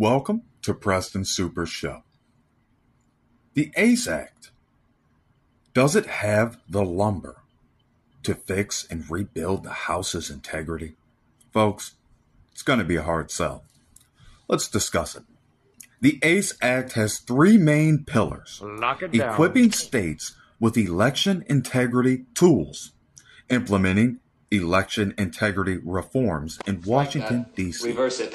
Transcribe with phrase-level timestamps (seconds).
[0.00, 2.04] Welcome to Preston Super Show.
[3.54, 4.52] The ACE Act.
[5.74, 7.38] Does it have the lumber
[8.22, 10.94] to fix and rebuild the House's integrity?
[11.52, 11.96] Folks,
[12.52, 13.64] it's going to be a hard sell.
[14.46, 15.24] Let's discuss it.
[16.00, 18.62] The ACE Act has three main pillars
[19.12, 22.92] equipping states with election integrity tools,
[23.50, 24.20] implementing
[24.52, 28.32] election integrity reforms in Washington, Like D.C., Reverse it.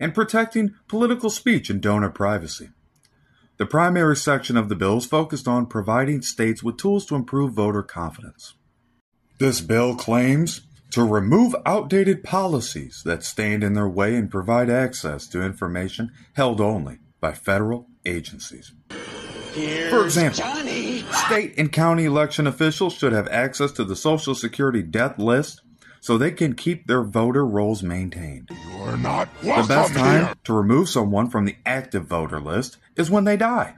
[0.00, 2.70] And protecting political speech and donor privacy.
[3.58, 7.52] The primary section of the bill is focused on providing states with tools to improve
[7.52, 8.54] voter confidence.
[9.38, 15.28] This bill claims to remove outdated policies that stand in their way and provide access
[15.28, 18.72] to information held only by federal agencies.
[19.90, 20.42] For example,
[21.12, 25.60] state and county election officials should have access to the Social Security death list
[26.00, 28.50] so they can keep their voter rolls maintained.
[28.76, 30.34] You're not The best time here.
[30.44, 33.76] to remove someone from the active voter list is when they die.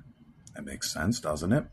[0.55, 1.65] That makes sense, doesn't it?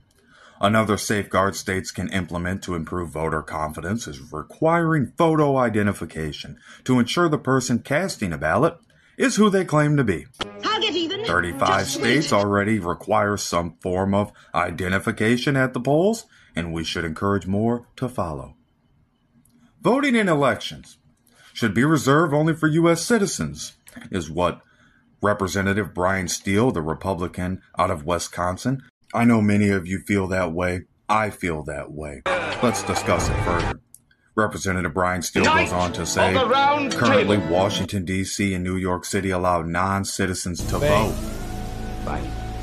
[0.62, 7.30] Another safeguard states can implement to improve voter confidence is requiring photo identification to ensure
[7.30, 8.78] the person casting a ballot
[9.18, 10.26] is who they claim to be.
[10.66, 11.24] I'll get even.
[11.24, 12.38] 35 Just states wait.
[12.38, 16.26] already require some form of identification at the polls,
[16.56, 18.56] and we should encourage more to follow.
[19.82, 20.98] Voting in elections
[21.54, 23.04] should be reserved only for U.S.
[23.04, 23.76] citizens,
[24.12, 24.62] is what
[25.22, 30.54] Representative Bryan Steil, the Republican out of Wisconsin, I know many of you feel that
[30.54, 30.82] way.
[31.08, 32.22] I feel that way.
[32.62, 33.80] Let's discuss it further.
[34.36, 37.52] Representative Bryan Steil goes on to say of the round currently table.
[37.52, 38.54] Washington, D.C.
[38.54, 41.16] and New York City allow non citizens to vote.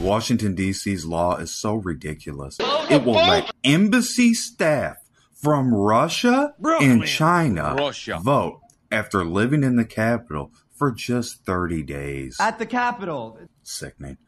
[0.01, 2.59] Washington, D.C.'s law is so ridiculous.
[2.61, 4.97] It will let embassy staff
[5.37, 8.19] from Russia and China Russia.
[8.23, 12.37] vote after living in the capital for just 30 days.
[12.41, 13.39] At the capital.
[13.63, 14.19] Sickening.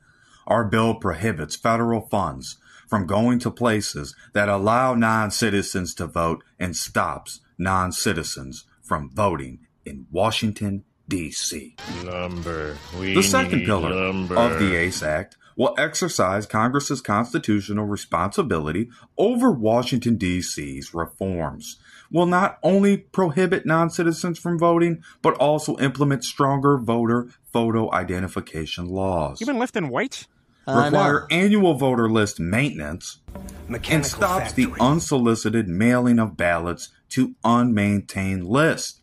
[0.46, 2.56] Our bill prohibits federal funds
[2.88, 9.10] from going to places that allow non citizens to vote and stops non citizens from
[9.10, 11.76] voting in Washington, D.C.
[12.04, 12.76] Lumber.
[12.98, 14.36] We The second pillar lumber.
[14.36, 18.88] of the ACE Act will exercise Congress's constitutional responsibility
[19.18, 21.76] over Washington, D.C.'s reforms.
[22.10, 28.86] Will not only prohibit non citizens from voting, but also implement stronger voter photo identification
[28.86, 29.40] laws.
[29.40, 30.26] You been lifting weights?
[30.66, 33.20] Require annual voter list maintenance
[33.68, 39.00] Mechanical and stops the unsolicited mailing of ballots to unmaintained lists.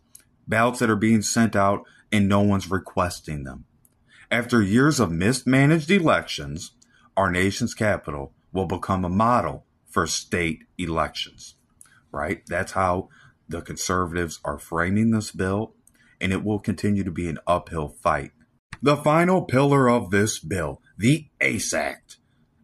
[0.47, 3.64] Ballots that are being sent out and no one's requesting them.
[4.31, 6.71] After years of mismanaged elections,
[7.15, 11.55] our nation's capital will become a model for state elections.
[12.11, 12.41] Right?
[12.47, 13.09] That's how
[13.47, 15.75] the conservatives are framing this bill,
[16.19, 18.31] and it will continue to be an uphill fight.
[18.81, 22.17] The final pillar of this bill, the ACE Act,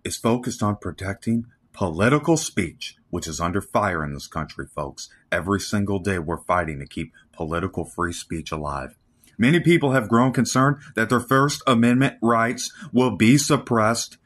[0.04, 5.10] is focused on protecting political speech, which is under fire in this country, folks.
[5.32, 8.98] Every single day we're fighting to keep political free speech alive.
[9.42, 14.18] Many people have grown concerned that their First Amendment rights will be suppressed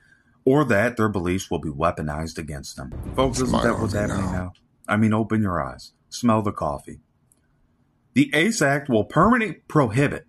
[0.43, 2.91] or that their beliefs will be weaponized against them.
[3.15, 4.31] Folks, isn't that what's happening now.
[4.31, 4.53] now?
[4.89, 6.99] I mean, open your eyes, smell the coffee.
[8.13, 10.27] The ACE Act will permanently prohibit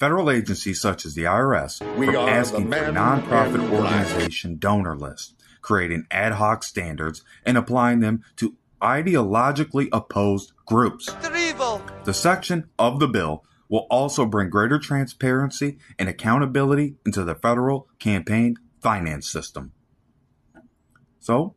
[0.00, 3.82] federal agencies such as the IRS We from asking for nonprofit in black.
[3.84, 11.06] organization donor lists, creating ad hoc standards, and applying them to ideologically opposed groups.
[12.02, 17.88] The section of the bill will also bring greater transparency and accountability into the federal
[17.98, 19.72] campaign finance system.
[21.20, 21.54] So,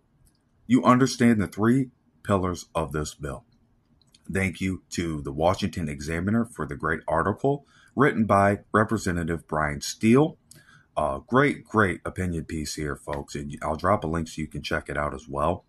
[0.66, 1.90] you understand the three
[2.24, 3.44] pillars of this bill.
[4.32, 7.66] Thank you to the Washington Examiner for the great article
[7.96, 10.38] written by Representative Bryan Steil.
[10.96, 13.36] Uh, great, great opinion piece here, folks.
[13.36, 15.66] And I'll drop a link so you can check it out as well.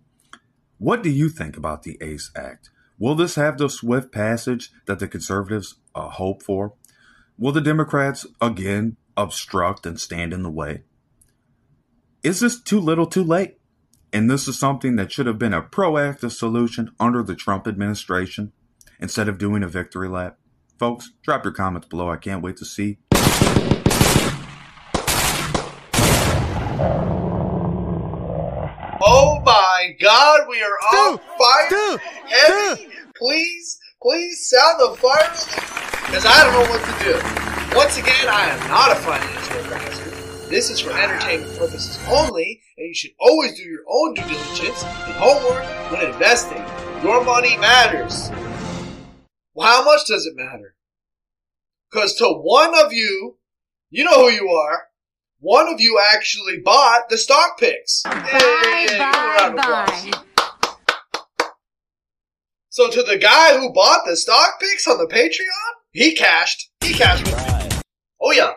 [0.78, 2.70] What do you think about the ACE Act?
[2.98, 6.74] Will this have the swift passage that the conservatives uh, hope for?
[7.38, 10.82] Will the Democrats again obstruct and stand in the way?
[12.24, 13.58] Is this too little too late?
[14.12, 18.52] And this is something that should have been a proactive solution under the Trump administration
[18.98, 20.38] instead of doing a victory lap.
[20.78, 22.10] Folks, drop your comments below.
[22.10, 22.98] I can't wait to see.
[29.00, 29.40] Oh
[29.78, 31.68] my god, we are on fire!
[31.70, 32.88] dude, Heavy!
[33.16, 35.30] Please, please sound the fire
[36.06, 37.76] because I don't know what to do.
[37.76, 40.48] Once again, I am not a financial advisor.
[40.48, 44.82] This is for entertainment purposes only, and you should always do your own due diligence
[44.82, 46.64] and homework when investing.
[47.04, 48.30] Your money matters.
[49.54, 50.74] Well, how much does it matter?
[51.92, 53.36] Because to one of you,
[53.90, 54.87] You know who you are.
[55.40, 58.02] One of you actually bought the stock picks.
[58.02, 60.12] Bye, bye, bye.
[62.70, 66.70] So to the guy who bought the stock picks on the Patreon, he cashed.
[66.82, 67.32] He cashed.
[68.20, 68.54] Oh yeah.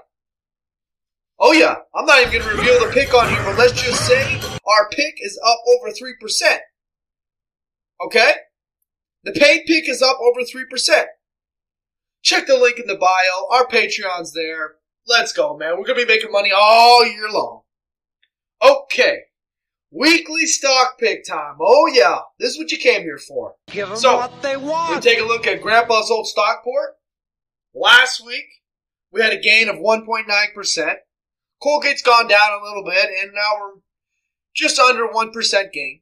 [1.39, 1.75] Oh yeah.
[1.95, 5.15] I'm not even gonna reveal the pick on here, but let's just say our pick
[5.19, 6.57] is up over 3%.
[8.05, 8.33] Okay?
[9.23, 11.05] The paid pick is up over 3%.
[12.23, 13.47] Check the link in the bio.
[13.51, 14.77] Our Patreon's there.
[15.07, 15.77] Let's go, man.
[15.77, 17.61] We're gonna be making money all year long.
[18.61, 19.21] Okay.
[19.91, 21.57] Weekly stock pick time.
[21.59, 22.19] Oh yeah.
[22.39, 23.55] This is what you came here for.
[23.67, 24.95] Give them So, what they want.
[24.95, 26.91] We take a look at Grandpa's old stock port.
[27.73, 28.45] Last week,
[29.11, 30.95] we had a gain of 1.9%.
[31.61, 33.81] Colgate's gone down a little bit, and now we're
[34.55, 36.01] just under 1% gain.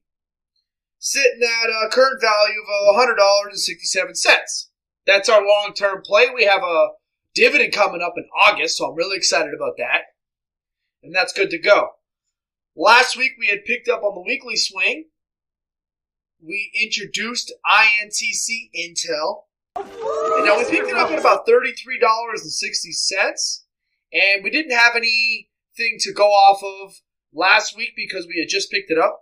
[1.00, 4.66] Sitting at a current value of $100.67.
[5.06, 6.28] That's our long term play.
[6.34, 6.90] We have a
[7.39, 10.01] dividend coming up in August, so I'm really excited about that.
[11.01, 11.91] And that's good to go.
[12.75, 15.06] Last week, we had picked up on the weekly swing.
[16.41, 19.44] We introduced INTC Intel.
[19.75, 23.62] And now we picked it up at about $33.60.
[24.12, 26.95] And we didn't have anything to go off of
[27.33, 29.21] last week because we had just picked it up.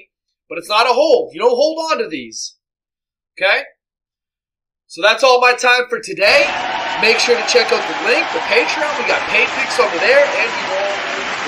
[0.48, 1.34] But it's not a hold.
[1.34, 2.56] You don't hold on to these.
[3.38, 3.64] Okay.
[4.94, 6.46] So that's all my time for today.
[7.02, 8.94] Make sure to check out the link, the Patreon.
[9.02, 10.94] We got paid picks over there, and we over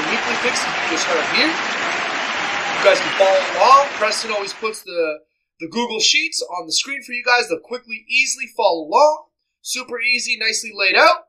[0.01, 1.53] the weekly picks that you just heard here.
[1.53, 3.93] You guys can follow along.
[4.01, 5.19] Preston always puts the,
[5.59, 9.25] the Google Sheets on the screen for you guys They'll quickly, easily follow along.
[9.61, 11.25] Super easy, nicely laid out.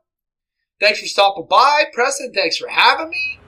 [0.79, 1.83] Thanks for stopping by.
[1.93, 3.39] Preston, thanks for having me.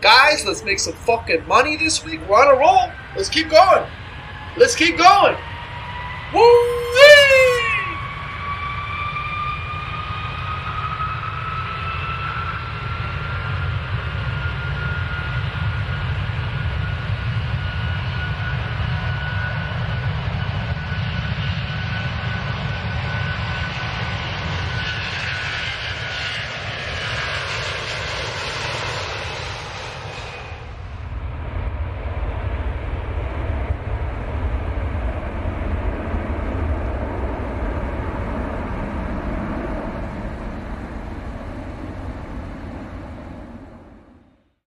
[0.00, 2.18] Guys, let's make some fucking money this week.
[2.28, 2.90] We're on a roll.
[3.14, 3.88] Let's keep going.
[4.56, 5.36] Let's keep going.
[6.34, 6.75] Woo!